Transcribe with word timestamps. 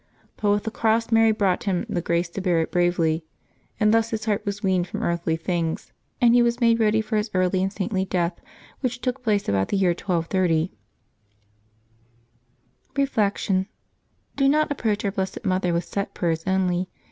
But 0.35 0.49
with 0.49 0.63
the 0.63 0.71
cross 0.71 1.11
Marj 1.11 1.37
brought 1.37 1.65
him 1.65 1.85
the 1.87 2.01
grace 2.01 2.27
to 2.29 2.41
bear 2.41 2.59
it 2.61 2.71
bravely, 2.71 3.23
and 3.79 3.93
thus 3.93 4.09
his 4.09 4.25
heart 4.25 4.43
was 4.47 4.63
weaned 4.63 4.87
from 4.87 5.03
earthly 5.03 5.35
things, 5.35 5.93
and 6.19 6.33
he 6.33 6.41
was 6.41 6.59
made 6.59 6.79
ready 6.79 7.01
for 7.01 7.17
his 7.17 7.29
early 7.35 7.61
and 7.61 7.71
saintly 7.71 8.03
death, 8.05 8.41
which 8.79 8.99
took 9.01 9.21
place 9.21 9.47
about 9.47 9.67
the 9.67 9.77
year 9.77 9.91
1230. 9.91 10.71
Reflection.— 12.95 13.67
Do 14.37 14.49
not 14.49 14.71
approach 14.71 15.05
our 15.05 15.11
Blessed 15.11 15.45
Mother 15.45 15.71
with 15.71 15.85
set 15.85 16.15
prayers 16.15 16.45
only. 16.47 16.89